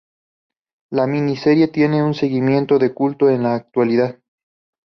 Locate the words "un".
2.03-2.15